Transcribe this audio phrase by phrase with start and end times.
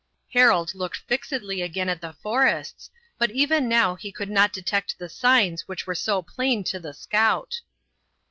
[0.33, 5.07] Harold looked fixedly again at the forests, but even now he could not detect the
[5.07, 7.61] signs which were so plain to the scout.